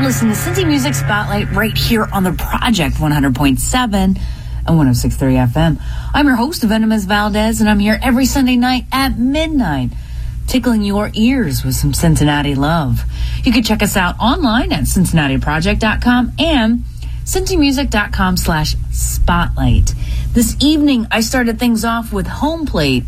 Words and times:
listening 0.00 0.32
to 0.32 0.38
Cincy 0.38 0.66
Music 0.66 0.94
Spotlight 0.94 1.50
right 1.50 1.76
here 1.76 2.04
on 2.12 2.22
the 2.22 2.32
Project 2.32 2.96
100.7 2.96 3.94
and 3.94 4.16
106.3 4.66 5.52
FM. 5.52 5.82
I'm 6.14 6.26
your 6.26 6.36
host, 6.36 6.62
Venomous 6.62 7.04
Valdez, 7.04 7.60
and 7.60 7.68
I'm 7.68 7.80
here 7.80 7.98
every 8.02 8.24
Sunday 8.24 8.56
night 8.56 8.84
at 8.92 9.18
midnight, 9.18 9.90
tickling 10.46 10.82
your 10.82 11.10
ears 11.14 11.64
with 11.64 11.74
some 11.74 11.92
Cincinnati 11.92 12.54
love. 12.54 13.02
You 13.44 13.52
can 13.52 13.64
check 13.64 13.82
us 13.82 13.96
out 13.96 14.14
online 14.20 14.72
at 14.72 14.84
cincinnatiproject.com 14.84 16.34
and 16.38 16.84
cincymusic.com 17.24 18.36
slash 18.36 18.76
spotlight. 18.92 19.94
This 20.32 20.56
evening, 20.60 21.06
I 21.10 21.20
started 21.22 21.58
things 21.58 21.84
off 21.84 22.12
with 22.12 22.28
Home 22.28 22.66
Plate 22.66 23.04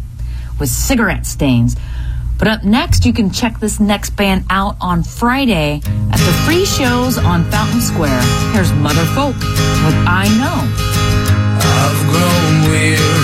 with 0.59 0.69
Cigarette 0.69 1.25
Stains. 1.25 1.77
But 2.39 2.49
up 2.49 2.65
next, 2.65 3.07
you 3.07 3.13
can 3.13 3.31
check 3.31 3.59
this 3.61 3.81
next 3.81 4.11
band 4.11 4.45
out 4.51 4.77
on 4.81 5.03
Friday 5.03 5.81
at 6.11 6.19
the 6.19 6.33
free 6.45 6.65
shows 6.65 7.17
on 7.17 7.45
Fountain 7.51 7.81
Square. 7.81 8.21
Here's 8.53 8.73
Mother 8.73 9.05
Folk 9.15 9.37
with 9.37 9.97
I 10.07 10.27
Know. 10.39 10.61
I've 11.67 12.01
grown 12.11 12.71
weary 12.71 13.24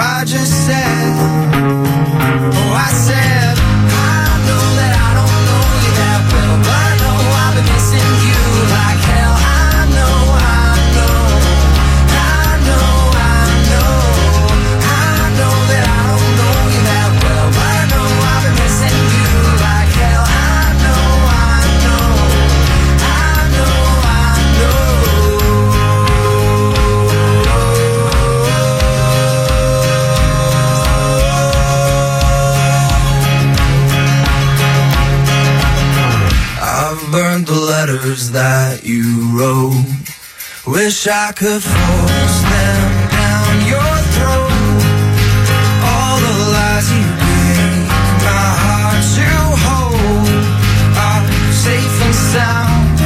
I 0.00 0.24
just 0.24 0.66
said, 0.66 1.14
oh, 2.54 2.72
I 2.74 2.90
said. 2.92 3.49
wish 40.90 41.06
I 41.06 41.30
could 41.30 41.62
force 41.62 42.38
them 42.52 42.90
down 43.10 43.54
your 43.72 43.94
throat. 44.14 44.80
All 45.90 46.16
the 46.26 46.36
lies 46.54 46.88
you 46.90 47.06
make 47.26 47.86
my 48.26 48.48
heart 48.64 49.02
to 49.16 49.28
hold 49.66 50.46
are 51.06 51.24
safe 51.64 51.96
and 52.06 52.16
sound. 52.34 52.98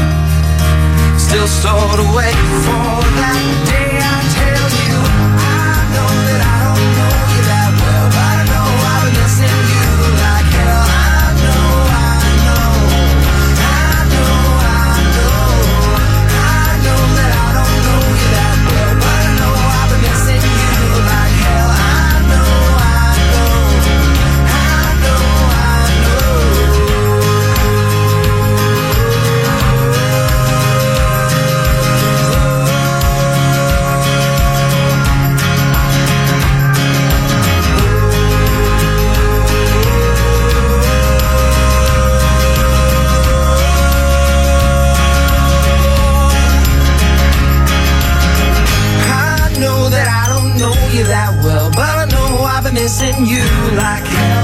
Still 1.21 1.47
stored 1.47 2.01
away 2.09 2.33
for 2.65 2.95
that 3.21 3.67
day. 3.69 3.84
missing 52.85 53.25
you 53.25 53.43
like 53.79 54.07
hell. 54.07 54.44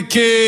a 0.00 0.02
kid. 0.02 0.39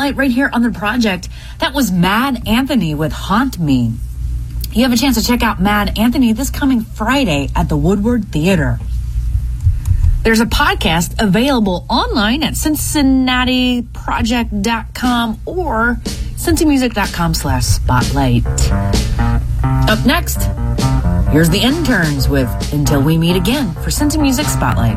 highlight 0.00 0.16
right 0.16 0.30
here 0.30 0.48
on 0.50 0.62
the 0.62 0.70
project. 0.70 1.28
That 1.58 1.74
was 1.74 1.92
Mad 1.92 2.48
Anthony 2.48 2.94
with 2.94 3.12
Haunt 3.12 3.58
Me. 3.58 3.92
You 4.72 4.84
have 4.84 4.94
a 4.94 4.96
chance 4.96 5.20
to 5.20 5.26
check 5.26 5.42
out 5.42 5.60
Mad 5.60 5.98
Anthony 5.98 6.32
this 6.32 6.48
coming 6.48 6.80
Friday 6.80 7.50
at 7.54 7.68
the 7.68 7.76
Woodward 7.76 8.32
Theater. 8.32 8.78
There's 10.22 10.40
a 10.40 10.46
podcast 10.46 11.22
available 11.22 11.84
online 11.90 12.42
at 12.42 12.54
cincinnatiproject.com 12.54 15.40
or 15.44 15.98
cincymusic.com 16.04 17.34
slash 17.34 17.64
spotlight. 17.64 18.46
Up 19.90 20.06
next, 20.06 20.44
here's 21.30 21.50
the 21.50 21.60
interns 21.62 22.26
with 22.26 22.48
Until 22.72 23.02
We 23.02 23.18
Meet 23.18 23.36
Again 23.36 23.74
for 23.74 23.90
Cincy 23.90 24.18
Music 24.18 24.46
Spotlight. 24.46 24.96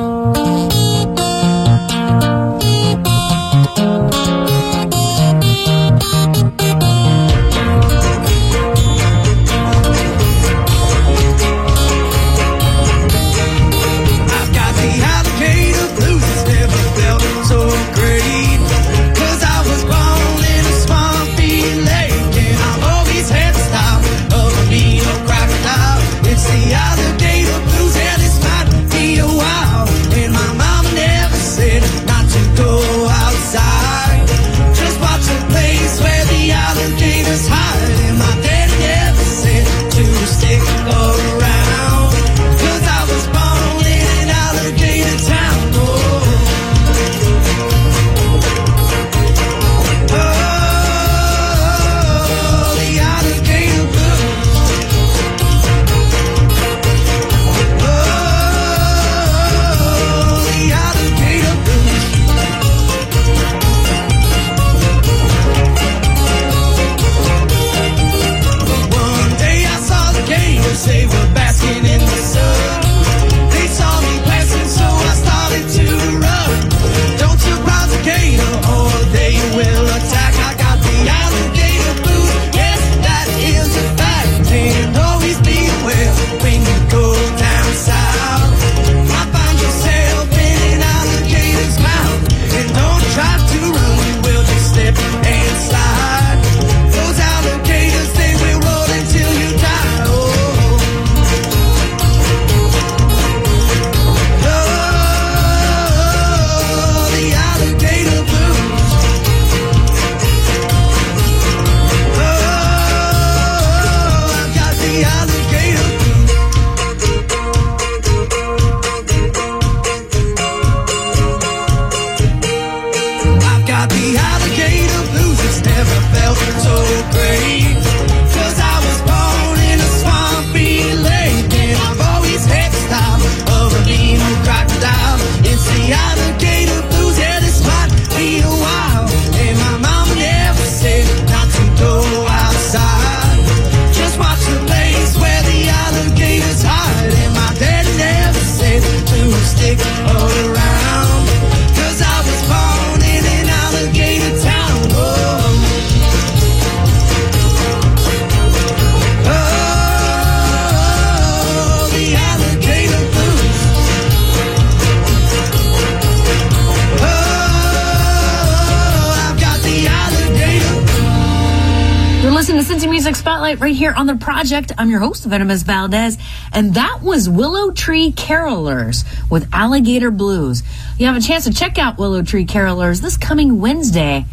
project. 174.31 174.71
I'm 174.77 174.89
your 174.89 175.01
host, 175.01 175.25
Venomous 175.25 175.63
Valdez, 175.63 176.17
and 176.53 176.75
that 176.75 176.99
was 177.03 177.27
Willow 177.27 177.71
Tree 177.71 178.13
Carolers 178.13 179.03
with 179.29 179.45
Alligator 179.51 180.09
Blues. 180.09 180.63
You 180.97 181.07
have 181.07 181.17
a 181.17 181.19
chance 181.19 181.43
to 181.43 181.53
check 181.53 181.77
out 181.77 181.97
Willow 181.97 182.21
Tree 182.21 182.45
Carolers 182.45 183.01
this 183.01 183.17
coming 183.17 183.59
Wednesday 183.59 184.23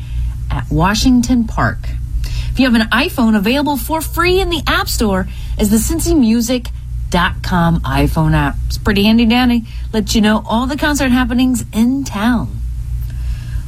at 0.53 0.71
Washington 0.71 1.49
Park. 1.49 1.79
If 2.23 2.61
you 2.61 2.71
have 2.71 2.81
an 2.81 2.89
iPhone 2.91 3.37
available 3.37 3.77
for 3.77 4.01
free 4.01 4.41
in 4.41 4.51
the 4.51 4.63
App 4.69 4.87
Store 4.87 5.27
is 5.59 5.71
the 5.71 5.79
cincymusic.com 5.79 7.81
iPhone 7.81 8.35
app. 8.35 8.55
It's 8.69 8.79
pretty 8.79 9.03
handy 9.03 9.27
dandy. 9.27 9.65
Let 9.93 10.15
you 10.15 10.21
know 10.21 10.45
all 10.49 10.69
the 10.69 10.77
concert 10.77 11.11
happenings 11.11 11.65
in 11.73 12.05
town. 12.05 12.57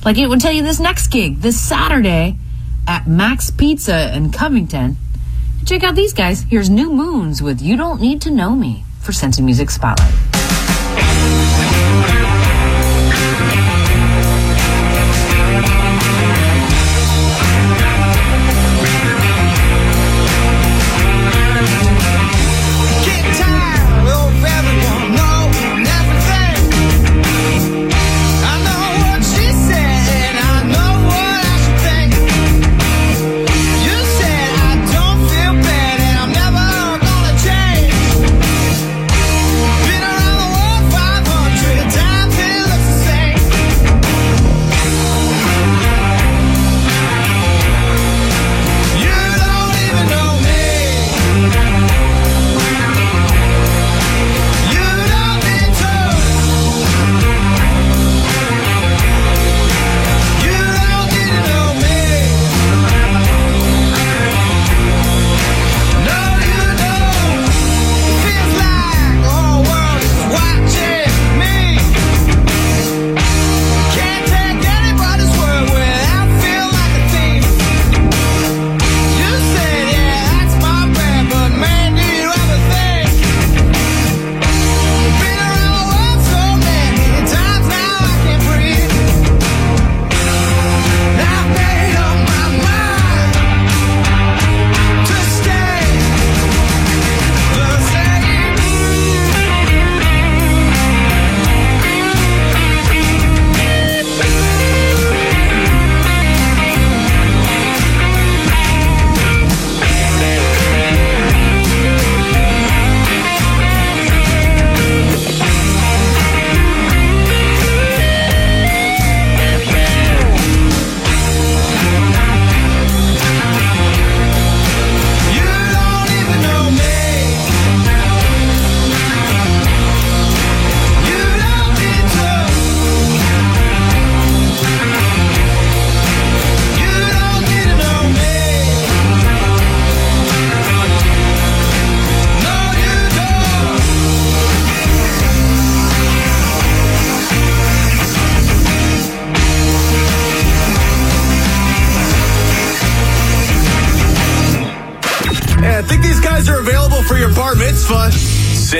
Like 0.04 0.16
it 0.16 0.28
would 0.28 0.40
tell 0.40 0.52
you 0.52 0.62
this 0.62 0.78
next 0.78 1.08
gig 1.08 1.40
this 1.40 1.60
Saturday 1.60 2.36
at 2.86 3.08
Max 3.08 3.50
Pizza 3.50 4.14
in 4.14 4.30
Covington. 4.30 4.96
Check 5.70 5.84
out 5.84 5.94
these 5.94 6.12
guys. 6.12 6.42
Here's 6.50 6.68
New 6.68 6.90
Moons 6.90 7.42
with 7.44 7.62
You 7.62 7.76
Don't 7.76 8.00
Need 8.00 8.20
to 8.22 8.32
Know 8.32 8.56
Me 8.56 8.82
for 9.02 9.12
Cincy 9.12 9.40
Music 9.40 9.70
Spotlight. 9.70 10.29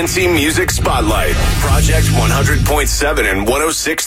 Cincy 0.01 0.33
Music 0.33 0.71
Spotlight, 0.71 1.35
Project 1.61 2.07
100.7 2.07 3.31
and 3.31 3.47
106.3. 3.47 4.00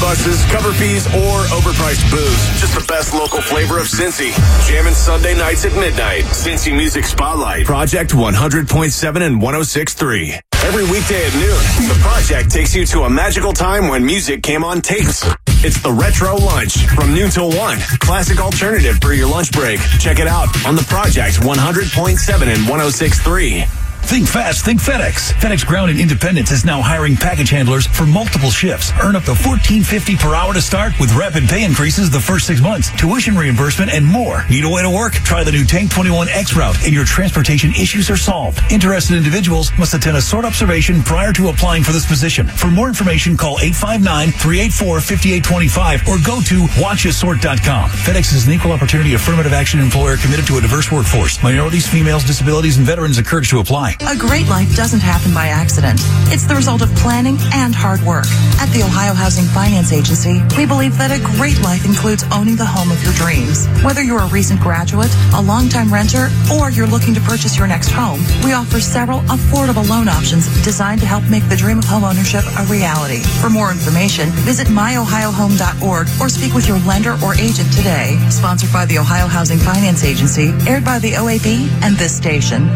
buses, 0.00 0.44
cover 0.46 0.72
fees, 0.72 1.06
or 1.08 1.44
overpriced 1.50 2.08
booze. 2.10 2.60
Just 2.60 2.74
the 2.74 2.84
best 2.86 3.14
local 3.14 3.40
flavor 3.40 3.78
of 3.78 3.86
Cincy. 3.86 4.32
Jamming 4.68 4.94
Sunday 4.94 5.34
nights 5.34 5.64
at 5.64 5.72
midnight. 5.72 6.24
Cincy 6.24 6.74
Music 6.74 7.04
Spotlight. 7.04 7.66
Project 7.66 8.12
100.7 8.12 9.22
and 9.22 9.40
106.3. 9.40 10.40
Every 10.64 10.84
weekday 10.84 11.26
at 11.26 11.34
noon, 11.34 11.88
the 11.88 11.98
project 12.00 12.50
takes 12.50 12.74
you 12.74 12.86
to 12.86 13.02
a 13.02 13.10
magical 13.10 13.52
time 13.52 13.88
when 13.88 14.04
music 14.04 14.42
came 14.42 14.64
on 14.64 14.80
tapes. 14.80 15.26
It's 15.64 15.80
the 15.82 15.92
Retro 15.92 16.36
Lunch 16.36 16.76
from 16.88 17.14
noon 17.14 17.30
till 17.30 17.50
1. 17.50 17.78
Classic 18.00 18.38
alternative 18.38 18.98
for 19.00 19.12
your 19.12 19.28
lunch 19.28 19.52
break. 19.52 19.80
Check 19.98 20.18
it 20.20 20.26
out 20.26 20.48
on 20.66 20.76
the 20.76 20.82
Project 20.82 21.36
100.7 21.36 22.42
and 22.42 22.66
106.3. 22.66 23.83
Think 24.04 24.28
fast, 24.28 24.64
think 24.64 24.80
FedEx. 24.80 25.32
FedEx 25.40 25.66
Ground 25.66 25.90
in 25.90 25.98
Independence 25.98 26.52
is 26.52 26.64
now 26.64 26.80
hiring 26.82 27.16
package 27.16 27.50
handlers 27.50 27.86
for 27.86 28.06
multiple 28.06 28.50
shifts. 28.50 28.92
Earn 29.02 29.16
up 29.16 29.24
to 29.24 29.32
$14.50 29.32 30.20
per 30.20 30.36
hour 30.36 30.52
to 30.52 30.60
start 30.60 30.92
with 31.00 31.12
rapid 31.14 31.48
pay 31.48 31.64
increases 31.64 32.10
the 32.10 32.20
first 32.20 32.46
six 32.46 32.60
months, 32.60 32.90
tuition 32.96 33.34
reimbursement, 33.34 33.90
and 33.92 34.06
more. 34.06 34.44
Need 34.48 34.64
a 34.64 34.68
way 34.68 34.82
to 34.82 34.90
work? 34.90 35.14
Try 35.14 35.42
the 35.42 35.50
new 35.50 35.64
Tank 35.64 35.90
21X 35.90 36.54
route 36.54 36.76
and 36.84 36.92
your 36.92 37.06
transportation 37.06 37.70
issues 37.70 38.08
are 38.10 38.16
solved. 38.16 38.60
Interested 38.70 39.16
individuals 39.16 39.72
must 39.78 39.94
attend 39.94 40.16
a 40.16 40.22
sort 40.22 40.44
observation 40.44 41.02
prior 41.02 41.32
to 41.32 41.48
applying 41.48 41.82
for 41.82 41.90
this 41.92 42.06
position. 42.06 42.46
For 42.46 42.68
more 42.68 42.86
information, 42.88 43.36
call 43.36 43.58
859-384-5825 43.58 46.06
or 46.06 46.18
go 46.24 46.40
to 46.42 46.68
watchasort.com. 46.80 47.90
FedEx 47.90 48.32
is 48.34 48.46
an 48.46 48.52
equal 48.52 48.70
opportunity 48.72 49.14
affirmative 49.14 49.54
action 49.54 49.80
employer 49.80 50.16
committed 50.18 50.46
to 50.46 50.58
a 50.58 50.60
diverse 50.60 50.92
workforce. 50.92 51.42
Minorities, 51.42 51.88
females, 51.88 52.22
disabilities, 52.22 52.76
and 52.76 52.86
veterans 52.86 53.18
encouraged 53.18 53.50
to 53.50 53.58
apply. 53.58 53.93
A 54.00 54.16
great 54.16 54.48
life 54.48 54.74
doesn't 54.74 55.00
happen 55.00 55.32
by 55.32 55.48
accident. 55.48 56.00
It's 56.34 56.44
the 56.46 56.54
result 56.54 56.82
of 56.82 56.90
planning 56.96 57.38
and 57.54 57.74
hard 57.74 58.02
work. 58.02 58.26
At 58.58 58.66
the 58.74 58.82
Ohio 58.82 59.14
Housing 59.14 59.44
Finance 59.44 59.92
Agency, 59.92 60.42
we 60.58 60.66
believe 60.66 60.98
that 60.98 61.14
a 61.14 61.22
great 61.36 61.60
life 61.62 61.84
includes 61.84 62.24
owning 62.32 62.56
the 62.56 62.66
home 62.66 62.90
of 62.90 63.02
your 63.02 63.12
dreams. 63.14 63.66
Whether 63.84 64.02
you're 64.02 64.20
a 64.20 64.28
recent 64.28 64.60
graduate, 64.60 65.14
a 65.34 65.40
longtime 65.40 65.92
renter, 65.92 66.28
or 66.58 66.70
you're 66.70 66.86
looking 66.86 67.14
to 67.14 67.20
purchase 67.20 67.56
your 67.56 67.66
next 67.66 67.90
home, 67.90 68.18
we 68.42 68.52
offer 68.52 68.80
several 68.80 69.20
affordable 69.30 69.88
loan 69.88 70.08
options 70.08 70.46
designed 70.64 71.00
to 71.00 71.06
help 71.06 71.22
make 71.30 71.46
the 71.48 71.56
dream 71.56 71.78
of 71.78 71.84
home 71.84 72.04
ownership 72.04 72.44
a 72.58 72.64
reality. 72.66 73.22
For 73.40 73.48
more 73.48 73.70
information, 73.70 74.28
visit 74.42 74.66
myohiohome.org 74.68 76.08
or 76.20 76.28
speak 76.28 76.52
with 76.52 76.66
your 76.66 76.78
lender 76.80 77.16
or 77.24 77.34
agent 77.34 77.72
today. 77.72 78.18
Sponsored 78.28 78.72
by 78.72 78.86
the 78.86 78.98
Ohio 78.98 79.26
Housing 79.26 79.58
Finance 79.58 80.04
Agency, 80.04 80.50
aired 80.66 80.84
by 80.84 80.98
the 80.98 81.12
OAB 81.12 81.68
and 81.82 81.96
this 81.96 82.14
station. 82.16 82.68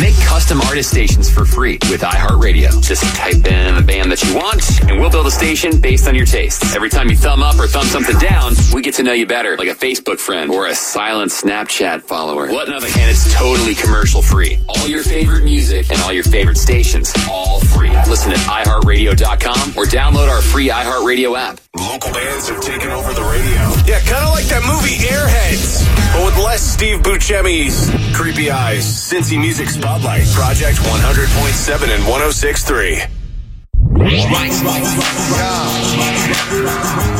Make 0.00 0.16
custom 0.24 0.60
artist 0.62 0.90
stations 0.90 1.30
for 1.30 1.44
free 1.44 1.78
with 1.88 2.00
iHeartRadio. 2.00 2.82
Just 2.82 3.04
type 3.14 3.46
in 3.46 3.74
the 3.76 3.84
band 3.86 4.10
that 4.10 4.22
you 4.24 4.34
want, 4.34 4.82
and 4.90 4.98
we'll 5.00 5.10
build 5.10 5.26
a 5.26 5.30
station 5.30 5.80
based 5.80 6.08
on 6.08 6.14
your 6.14 6.26
tastes. 6.26 6.74
Every 6.74 6.90
time 6.90 7.08
you 7.10 7.16
thumb 7.16 7.42
up 7.42 7.58
or 7.58 7.68
thumb 7.68 7.86
something 7.86 8.18
down, 8.18 8.54
we 8.72 8.82
get 8.82 8.94
to 8.94 9.02
know 9.04 9.12
you 9.12 9.26
better, 9.26 9.56
like 9.56 9.68
a 9.68 9.74
Facebook 9.74 10.18
friend 10.18 10.50
or 10.50 10.66
a 10.66 10.74
silent 10.74 11.30
Snapchat 11.30 12.02
follower. 12.02 12.48
What 12.48 12.68
nothing, 12.68 12.90
and 13.00 13.10
it's 13.10 13.32
totally 13.34 13.74
commercial 13.74 14.20
free. 14.20 14.58
All 14.68 14.88
your 14.88 15.02
favorite 15.02 15.44
music 15.44 15.90
and 15.90 16.00
all 16.02 16.12
your 16.12 16.24
favorite 16.24 16.58
stations, 16.58 17.12
all 17.30 17.60
free. 17.60 17.90
Listen 18.08 18.32
at 18.32 18.38
iHeartRadio.com 18.38 19.70
or 19.76 19.84
download 19.84 20.28
our 20.28 20.42
free 20.42 20.68
iHeartRadio 20.70 21.38
app. 21.38 21.60
Local 21.76 22.12
bands 22.12 22.48
have 22.48 22.60
taken 22.62 22.90
over 22.90 23.12
the 23.12 23.22
radio. 23.22 23.62
Yeah, 23.86 24.00
kind 24.00 24.24
of 24.24 24.30
like 24.30 24.46
that 24.46 24.62
movie 24.62 24.96
Airheads, 25.06 25.84
but 26.14 26.24
with 26.24 26.44
less 26.44 26.62
Steve 26.62 27.02
Buscemi's 27.02 27.90
creepy 28.14 28.50
eyes. 28.50 28.84
Cincy 28.84 29.38
Music 29.38 29.68
Spotlight, 29.74 30.22
Project 30.28 30.78
100.7 30.78 31.90
and 31.92 32.02
106.3. 32.04 33.10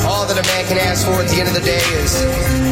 All 0.07 0.25
that 0.25 0.39
a 0.39 0.43
man 0.47 0.65
can 0.69 0.79
ask 0.79 1.05
for 1.05 1.15
at 1.15 1.29
the 1.29 1.41
end 1.41 1.49
of 1.49 1.55
the 1.55 1.61
day 1.67 1.83
is 1.99 2.15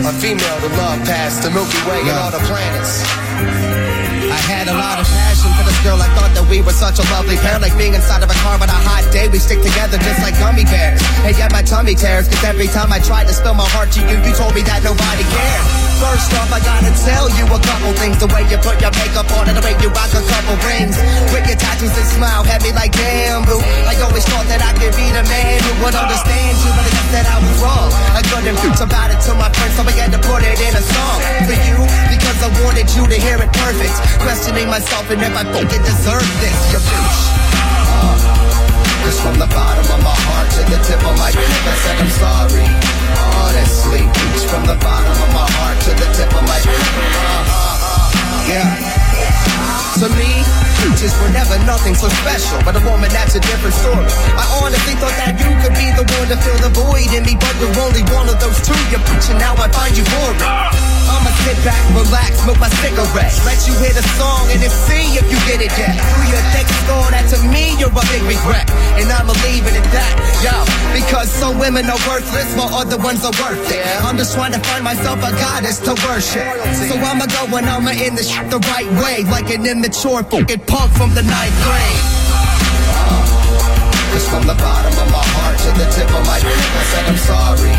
a 0.07 0.13
female 0.23 0.61
to 0.61 0.69
love 0.79 1.03
past 1.05 1.43
the 1.43 1.51
Milky 1.51 1.83
Way 1.91 1.99
and 2.03 2.11
all 2.11 2.31
the 2.31 2.39
planets. 2.47 4.22
I 4.33 4.41
had 4.49 4.65
a 4.65 4.73
lot 4.73 4.97
of 4.97 5.05
passion 5.05 5.53
for 5.61 5.65
this 5.69 5.77
girl. 5.85 6.01
I 6.01 6.09
thought 6.17 6.33
that 6.33 6.49
we 6.49 6.65
were 6.65 6.73
such 6.73 6.97
a 6.97 7.05
lovely 7.13 7.37
pair. 7.45 7.61
Like 7.61 7.77
being 7.77 7.93
inside 7.93 8.25
of 8.25 8.33
a 8.33 8.39
car 8.41 8.57
on 8.57 8.65
a 8.65 8.81
hot 8.89 9.05
day. 9.13 9.29
We 9.29 9.37
stick 9.37 9.61
together 9.61 10.01
just 10.01 10.25
like 10.25 10.33
gummy 10.41 10.65
bears. 10.65 11.05
And 11.29 11.37
yet 11.37 11.53
my 11.53 11.61
tummy 11.61 11.93
tears. 11.93 12.33
Cause 12.33 12.41
every 12.41 12.73
time 12.73 12.89
I 12.89 12.99
tried 13.05 13.29
to 13.29 13.35
spill 13.37 13.53
my 13.53 13.69
heart 13.77 13.93
to 13.93 14.01
you, 14.01 14.17
you 14.25 14.33
told 14.33 14.57
me 14.57 14.65
that 14.65 14.81
nobody 14.81 15.25
cared. 15.29 15.93
First 16.01 16.33
off, 16.35 16.51
I 16.51 16.59
gotta 16.65 16.91
tell 17.05 17.29
you 17.37 17.45
a 17.47 17.61
couple 17.61 17.93
things. 18.01 18.19
The 18.19 18.27
way 18.33 18.43
you 18.49 18.59
put 18.59 18.81
your 18.81 18.91
makeup 18.97 19.29
on 19.37 19.53
and 19.53 19.55
the 19.55 19.63
way 19.63 19.77
you 19.79 19.93
rock 19.93 20.11
a 20.17 20.25
couple 20.25 20.57
rings. 20.65 20.97
With 21.31 21.45
your 21.45 21.61
tattoos 21.61 21.93
and 21.93 22.09
smile, 22.17 22.43
had 22.43 22.65
me 22.65 22.73
like 22.73 22.97
damn. 22.97 23.45
I 23.45 23.95
always 24.01 24.25
thought 24.27 24.49
that 24.49 24.65
I 24.65 24.73
could 24.81 24.97
be 24.97 25.07
the 25.13 25.23
man 25.29 25.61
who 25.63 25.73
would 25.85 25.95
understand 25.95 26.57
you, 26.59 26.71
but 26.75 26.89
I 26.89 26.91
guess 26.91 27.09
that 27.15 27.27
I 27.29 27.37
was 27.39 27.55
wrong. 27.61 27.91
I 28.19 28.23
couldn't 28.27 28.57
preach 28.59 28.81
about 28.83 29.15
it 29.15 29.21
to 29.29 29.37
my 29.39 29.53
friends, 29.55 29.77
so 29.77 29.87
I 29.87 29.93
had 29.95 30.11
to 30.17 30.21
put 30.27 30.43
it 30.43 30.59
in 30.59 30.73
a 30.75 30.83
song. 30.83 31.19
For 31.47 31.57
you, 31.71 31.79
because 32.11 32.39
I 32.43 32.51
wanted 32.67 32.89
you 32.99 33.07
to 33.07 33.17
hear 33.23 33.39
it 33.39 33.53
perfect. 33.55 33.95
Questioning 34.23 34.69
myself 34.69 35.11
and 35.11 35.21
if 35.21 35.35
I 35.35 35.45
fucking 35.45 35.83
deserve 35.83 36.29
this, 36.41 36.59
you 36.73 36.79
bitch. 36.79 37.21
Uh, 37.91 38.17
Cause 39.03 39.19
from 39.21 39.37
the 39.39 39.47
bottom 39.51 39.85
of 39.91 40.01
my 40.03 40.15
heart 40.15 40.49
to 40.57 40.63
the 40.71 40.79
tip 40.87 41.03
of 41.03 41.19
my 41.19 41.31
tongue, 41.31 41.43
I 41.43 41.75
said 41.83 41.97
I'm 41.99 42.13
sorry. 42.23 42.67
Honestly, 43.43 44.03
reach 44.07 44.47
from 44.47 44.63
the 44.67 44.79
bottom 44.79 45.11
of 45.11 45.31
my 45.35 45.47
heart 45.59 45.79
to 45.87 45.91
the 45.91 46.09
tip 46.15 46.31
of 46.31 46.45
my 46.47 46.59
tongue. 46.63 46.87
Uh, 47.19 47.43
uh, 47.51 48.49
yeah. 48.49 49.72
To 50.03 50.09
me, 50.19 50.31
futures 50.83 51.15
were 51.21 51.31
never 51.31 51.59
nothing 51.65 51.95
so 51.95 52.09
special, 52.23 52.59
but 52.65 52.75
a 52.75 52.83
woman 52.87 53.11
that's 53.11 53.35
a 53.35 53.41
different 53.41 53.75
story. 53.75 54.09
I 54.35 54.45
honestly 54.63 54.95
thought 54.99 55.15
that 55.23 55.39
you 55.39 55.51
could 55.63 55.77
be 55.79 55.89
the 55.95 56.07
one 56.19 56.29
to 56.33 56.39
fill 56.43 56.59
the 56.59 56.73
void 56.75 57.11
in 57.15 57.23
me, 57.23 57.35
but 57.39 57.55
you're 57.61 57.75
only 57.83 58.03
one 58.11 58.27
of 58.27 58.41
those 58.41 58.59
two. 58.67 58.75
You're 58.91 59.03
and 59.03 59.39
now 59.39 59.55
I 59.55 59.69
find 59.71 59.95
you 59.97 60.05
boring. 60.11 60.83
I'ma 61.13 61.31
sit 61.45 61.59
back, 61.63 61.83
relax, 61.93 62.41
smoke 62.41 62.59
my 62.59 62.71
cigarette. 62.81 63.35
Let 63.45 63.61
you 63.69 63.75
hear 63.79 63.93
the 63.93 64.03
song 64.17 64.49
and 64.51 64.63
then 64.63 64.73
see 64.89 65.19
if 65.19 65.27
you 65.29 65.39
get 65.45 65.61
it 65.61 65.73
yet. 65.77 65.95
Through 65.95 66.29
your 66.33 66.45
thick 66.55 66.69
skull, 66.83 67.07
that 67.13 67.27
to 67.35 67.39
me 67.53 67.77
you're 67.77 67.93
a 67.93 68.05
big 68.09 68.25
regret. 68.25 68.67
And 68.97 69.11
I'ma 69.13 69.35
leave 69.45 69.67
it 69.69 69.77
at 69.77 69.89
that, 69.93 70.15
yo. 70.41 70.55
Because 70.97 71.29
some 71.31 71.59
women 71.59 71.87
are 71.91 72.01
worthless 72.09 72.49
while 72.57 72.73
other 72.75 72.97
ones 72.97 73.25
are 73.25 73.35
worth 73.43 73.71
it. 73.71 73.85
I'm 74.03 74.17
just 74.17 74.35
trying 74.35 74.53
to 74.53 74.63
find 74.65 74.85
myself 74.85 75.21
a 75.21 75.33
goddess 75.37 75.79
to 75.87 75.93
worship. 76.09 76.49
So 76.89 76.97
I'ma 76.97 77.27
go 77.29 77.51
and 77.57 77.67
I'ma 77.67 77.93
end 77.93 78.17
the 78.17 78.25
shit 78.25 78.49
the 78.51 78.63
right 78.73 78.89
way. 79.03 79.25
Like 79.29 79.51
an 79.51 79.67
immature 79.73 80.23
fucking 80.25 80.61
punk 80.67 80.93
from 80.93 81.15
the 81.15 81.23
ninth 81.23 81.57
grade. 81.65 82.03
Cause 84.13 84.29
from 84.29 84.47
the 84.47 84.55
bottom 84.55 84.93
of 84.93 85.11
my 85.11 85.25
heart 85.25 85.42
to 85.63 85.71
the 85.79 85.87
tip 85.95 86.11
of 86.11 86.27
my 86.27 86.39
tongue, 86.43 86.67
I 86.75 86.83
said 86.91 87.05
I'm 87.07 87.21
sorry. 87.23 87.75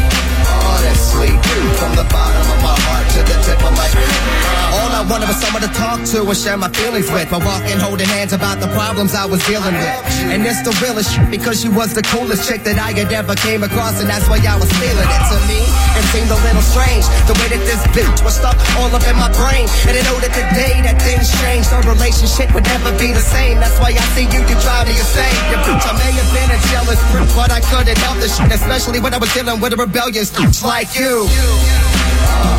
Honestly, 0.64 1.32
from 1.76 1.92
the 2.00 2.08
bottom 2.08 2.46
of 2.48 2.60
my 2.64 2.76
heart 2.88 3.08
to 3.12 3.22
the 3.28 3.38
tip 3.44 3.60
of 3.60 3.74
my 3.76 3.88
tongue. 3.92 4.64
All 4.80 4.92
I 4.96 5.04
wanted 5.06 5.28
was 5.28 5.40
someone 5.44 5.62
to 5.62 5.74
talk 5.76 6.00
to 6.16 6.24
and 6.24 6.38
share 6.38 6.58
my 6.58 6.72
feelings 6.72 7.12
with. 7.12 7.28
But 7.30 7.44
walking 7.44 7.78
holding 7.78 8.08
hands 8.08 8.32
about 8.32 8.64
the 8.64 8.72
problems 8.72 9.14
I 9.14 9.26
was 9.28 9.44
dealing 9.46 9.76
with. 9.76 10.00
And 10.32 10.48
it's 10.48 10.64
the 10.64 10.72
realest 10.80 11.12
shit 11.12 11.28
because 11.30 11.60
she 11.60 11.70
was 11.70 11.94
the 11.94 12.02
coolest 12.08 12.48
chick 12.48 12.64
that 12.64 12.80
I 12.80 12.96
had 12.96 13.12
ever 13.12 13.36
came 13.36 13.62
across. 13.64 14.00
And 14.00 14.08
that's 14.08 14.28
why 14.32 14.40
I 14.40 14.56
was 14.56 14.72
feeling 14.80 15.04
it. 15.04 15.24
To 15.30 15.38
me, 15.52 15.62
it 16.00 16.06
seemed 16.16 16.32
a 16.32 16.40
little 16.48 16.64
strange. 16.64 17.04
The 17.28 17.36
way 17.38 17.52
that 17.52 17.64
this 17.68 17.84
bitch 17.92 18.20
was 18.24 18.40
stuck 18.40 18.56
all 18.80 18.90
up 18.96 19.04
in 19.04 19.20
my 19.20 19.30
brain. 19.36 19.68
And 19.92 19.94
I 20.00 20.02
know 20.08 20.18
that 20.24 20.32
the 20.32 20.46
day 20.56 20.80
that 20.88 20.98
things 21.04 21.28
changed, 21.44 21.70
our 21.76 21.84
relationship 21.84 22.50
would 22.56 22.66
never 22.66 22.96
be 22.96 23.12
the 23.12 23.24
same. 23.24 23.60
That's 23.60 23.76
why 23.78 23.92
I 23.92 24.04
see 24.16 24.26
you, 24.32 24.42
you 24.48 24.58
drive 24.64 24.88
me 24.88 24.96
insane. 24.96 25.38
You 25.52 25.60
bitch, 25.68 25.84
I 25.84 25.94
may 26.00 26.12
have 26.16 26.32
been 26.32 26.50
a 26.50 26.60
jealous 26.72 27.02
but 27.36 27.50
I 27.52 27.62
couldn't 27.74 27.98
help 28.06 28.18
this 28.22 28.38
shit. 28.38 28.52
Especially 28.54 29.00
when 29.02 29.14
I 29.14 29.18
was 29.18 29.34
dealing 29.34 29.60
with 29.60 29.74
a 29.74 29.78
rebellious 29.78 30.30
bitch 30.30 30.62
like 30.64 30.94
you. 30.94 31.26
Uh, 31.26 32.58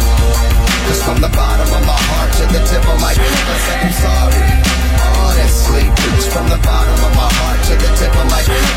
Cause 0.90 1.00
from 1.06 1.22
the 1.22 1.30
bottom 1.30 1.70
of 1.70 1.82
my 1.86 2.00
heart 2.10 2.30
to 2.42 2.44
the 2.50 2.60
tip 2.66 2.82
of 2.82 2.98
my 2.98 3.14
tongue, 3.14 3.46
I 3.54 3.56
said 3.62 3.78
I'm 3.78 3.94
sorry. 3.94 4.42
Honestly, 5.22 5.84
bitch, 6.02 6.26
from 6.34 6.46
the 6.50 6.58
bottom 6.66 6.98
of 7.06 7.12
my 7.14 7.30
heart 7.30 7.60
to 7.70 7.74
the 7.78 7.90
tip 7.94 8.10
of 8.10 8.26
my 8.26 8.42
tongue. 8.42 8.68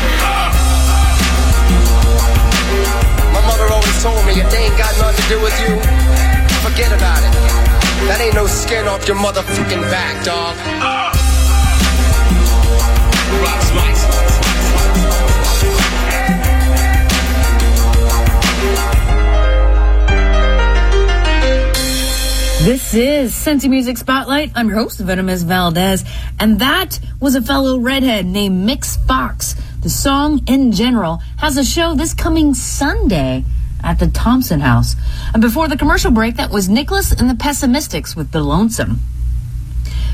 My 3.34 3.42
mother 3.42 3.66
always 3.74 3.98
told 3.98 4.22
me 4.24 4.38
if 4.38 4.48
they 4.54 4.70
ain't 4.70 4.78
got 4.78 4.94
nothing 5.02 5.18
to 5.18 5.26
do 5.26 5.38
with 5.42 5.56
you, 5.66 5.74
forget 6.62 6.94
about 6.94 7.20
it. 7.26 7.34
That 8.06 8.22
ain't 8.22 8.38
no 8.38 8.46
skin 8.46 8.86
off 8.86 9.06
your 9.10 9.18
motherfucking 9.18 9.82
back, 9.90 10.22
dog. 10.24 10.54
Rock 13.42 13.60
Spice. 13.66 14.97
This 22.62 22.92
is 22.92 23.32
Cincy 23.32 23.70
Music 23.70 23.96
Spotlight. 23.96 24.50
I'm 24.56 24.68
your 24.68 24.78
host, 24.78 24.98
Venomous 24.98 25.42
Valdez, 25.42 26.04
and 26.40 26.58
that 26.58 26.98
was 27.20 27.36
a 27.36 27.40
fellow 27.40 27.78
redhead 27.78 28.26
named 28.26 28.66
Mix 28.66 28.96
Fox. 28.96 29.54
The 29.80 29.88
song 29.88 30.42
in 30.48 30.72
general 30.72 31.22
has 31.36 31.56
a 31.56 31.64
show 31.64 31.94
this 31.94 32.12
coming 32.12 32.54
Sunday 32.54 33.44
at 33.82 34.00
the 34.00 34.08
Thompson 34.08 34.58
House. 34.58 34.96
And 35.32 35.40
before 35.40 35.68
the 35.68 35.76
commercial 35.76 36.10
break, 36.10 36.34
that 36.36 36.50
was 36.50 36.68
Nicholas 36.68 37.12
and 37.12 37.30
the 37.30 37.34
Pessimistics 37.34 38.16
with 38.16 38.32
The 38.32 38.40
Lonesome. 38.40 38.98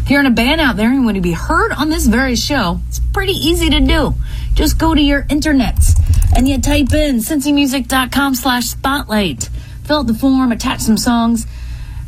If 0.02 0.10
you're 0.10 0.20
in 0.20 0.26
a 0.26 0.30
band 0.30 0.60
out 0.60 0.76
there 0.76 0.92
and 0.92 1.06
want 1.06 1.14
to 1.14 1.22
be 1.22 1.32
heard 1.32 1.72
on 1.72 1.88
this 1.88 2.06
very 2.06 2.36
show, 2.36 2.78
it's 2.88 3.00
pretty 3.00 3.32
easy 3.32 3.70
to 3.70 3.80
do. 3.80 4.14
Just 4.52 4.76
go 4.76 4.94
to 4.94 5.00
your 5.00 5.22
internets 5.24 5.98
and 6.36 6.46
you 6.46 6.60
type 6.60 6.92
in 6.92 7.16
cincymusic.com 7.16 8.34
slash 8.34 8.66
spotlight. 8.66 9.48
Fill 9.84 10.00
out 10.00 10.06
the 10.06 10.14
form, 10.14 10.52
attach 10.52 10.80
some 10.80 10.98
songs, 10.98 11.46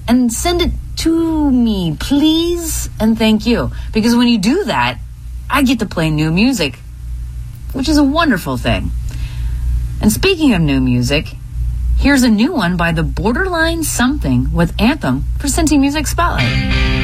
and 0.08 0.32
send 0.32 0.62
it 0.62 0.72
to 0.96 1.50
me, 1.50 1.96
please, 1.98 2.88
and 2.98 3.18
thank 3.18 3.46
you. 3.46 3.70
Because 3.92 4.16
when 4.16 4.28
you 4.28 4.38
do 4.38 4.64
that, 4.64 4.98
I 5.50 5.62
get 5.62 5.78
to 5.80 5.86
play 5.86 6.10
new 6.10 6.30
music, 6.30 6.78
which 7.72 7.88
is 7.88 7.98
a 7.98 8.04
wonderful 8.04 8.56
thing. 8.56 8.90
And 10.00 10.12
speaking 10.12 10.54
of 10.54 10.60
new 10.60 10.80
music, 10.80 11.34
here's 11.98 12.22
a 12.22 12.28
new 12.28 12.52
one 12.52 12.76
by 12.76 12.92
the 12.92 13.02
Borderline 13.02 13.82
Something 13.82 14.52
with 14.52 14.74
Anthem 14.80 15.24
for 15.38 15.46
Cincy 15.48 15.78
Music 15.78 16.06
Spotlight. 16.06 16.95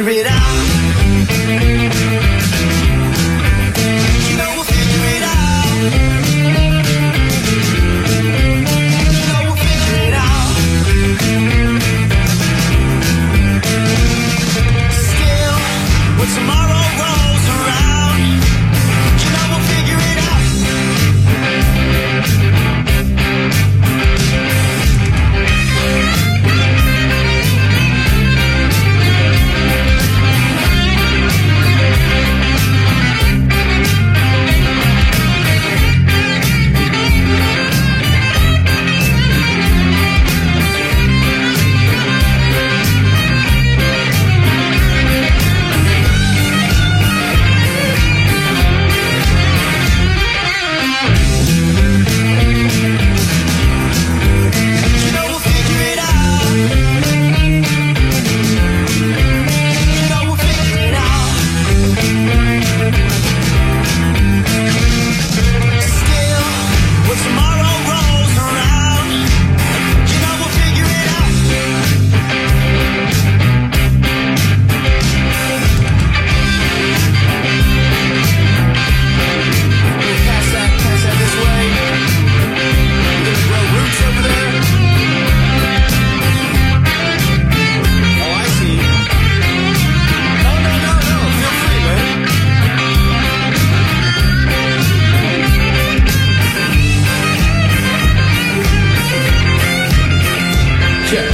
refrigerator 0.00 0.29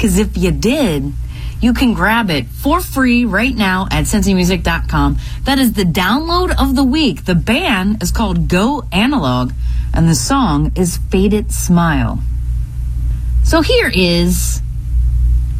Because 0.00 0.18
if 0.18 0.34
you 0.38 0.50
did, 0.50 1.12
you 1.60 1.74
can 1.74 1.92
grab 1.92 2.30
it 2.30 2.46
for 2.46 2.80
free 2.80 3.26
right 3.26 3.54
now 3.54 3.86
at 3.90 4.04
cincymusic.com. 4.04 5.18
That 5.44 5.58
is 5.58 5.74
the 5.74 5.82
download 5.82 6.54
of 6.58 6.74
the 6.74 6.82
week. 6.82 7.26
The 7.26 7.34
band 7.34 8.02
is 8.02 8.10
called 8.10 8.48
Go 8.48 8.84
Analog, 8.92 9.52
and 9.92 10.08
the 10.08 10.14
song 10.14 10.72
is 10.74 10.96
Faded 10.96 11.52
Smile. 11.52 12.20
So 13.44 13.60
here 13.60 13.92
is 13.94 14.62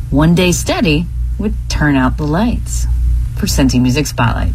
One 0.08 0.34
Day 0.34 0.52
Steady 0.52 1.04
with 1.38 1.54
Turn 1.68 1.94
Out 1.94 2.16
the 2.16 2.26
Lights 2.26 2.86
for 3.36 3.44
Cincy 3.44 3.78
Music 3.78 4.06
Spotlight. 4.06 4.54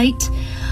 night. 0.00 0.30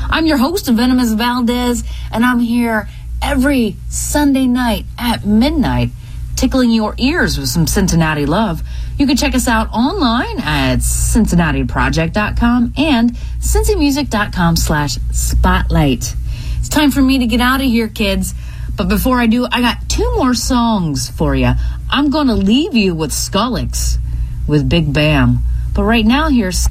I'm 0.09 0.24
your 0.26 0.39
host 0.39 0.68
Venomous 0.68 1.12
Valdez, 1.12 1.85
and 2.11 2.24
I'm 2.24 2.39
here 2.39 2.89
every 3.20 3.76
Sunday 3.91 4.47
night 4.47 4.87
at 4.99 5.26
midnight 5.26 5.91
tickling 6.35 6.70
your 6.70 6.95
ears 6.97 7.37
with 7.37 7.49
some 7.49 7.66
Cincinnati 7.66 8.24
love. 8.24 8.62
You 8.97 9.07
can 9.07 9.18
check 9.18 9.35
us 9.35 9.47
out 9.47 9.68
online 9.70 10.39
at 10.39 10.79
cincinnatiproject.com 10.79 12.72
and 12.79 13.14
cincymusic.com 13.41 14.57
slash 14.57 14.99
spotlight. 15.12 16.14
It's 16.59 16.70
time 16.70 16.91
for 16.91 17.03
me 17.03 17.18
to 17.18 17.26
get 17.26 17.43
out 17.43 17.61
of 17.61 17.66
here, 17.66 17.89
kids. 17.89 18.33
But 18.76 18.89
before 18.89 19.20
I 19.20 19.26
do, 19.26 19.47
I 19.51 19.61
got 19.61 19.91
two 19.91 20.11
more 20.16 20.33
songs 20.33 21.11
for 21.11 21.35
you. 21.35 21.53
I'm 21.91 22.09
going 22.09 22.29
to 22.29 22.35
leave 22.35 22.74
you 22.74 22.95
with 22.95 23.11
Skolix 23.11 23.99
with 24.47 24.70
Big 24.70 24.91
Bam. 24.91 25.41
But 25.74 25.83
right 25.83 26.07
now, 26.07 26.31
here's 26.31 26.66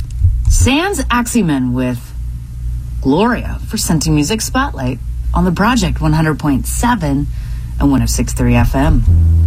Sans 0.50 1.02
Axeman 1.12 1.74
with 1.74 2.07
Gloria 3.08 3.58
for 3.70 3.78
Cincy 3.78 4.14
Music 4.14 4.42
Spotlight 4.42 5.00
on 5.34 5.46
the 5.46 5.52
Project 5.54 6.00
100.7 6.00 7.02
and 7.04 7.26
106.3 7.80 8.66
FM. 8.66 9.47